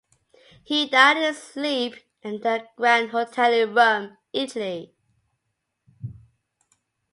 He 0.63 0.87
died 0.89 1.17
in 1.17 1.21
his 1.25 1.37
sleep 1.43 1.93
at 2.23 2.41
the 2.41 2.65
Grand 2.75 3.11
Hotel 3.11 3.53
in 3.53 3.75
Rome, 3.75 4.17
Italy. 4.33 4.95